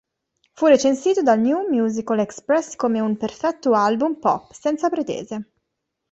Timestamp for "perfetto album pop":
3.17-4.51